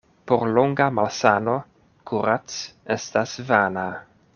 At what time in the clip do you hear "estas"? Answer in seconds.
2.99-3.39